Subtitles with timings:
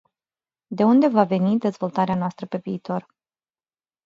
[0.79, 3.05] De unde va veni dezvoltarea noastră pe viitor?